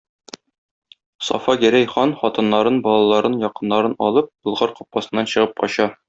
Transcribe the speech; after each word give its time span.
Сафа 1.25 1.55
Гәрәй 1.65 1.85
хан 1.91 2.15
хатыннарын, 2.23 2.79
балаларын, 2.89 3.35
якыннарын 3.47 3.93
алып 4.09 4.31
Болгар 4.49 4.73
капкасыннан 4.81 5.31
чыгып 5.35 5.55
кача. 5.65 5.87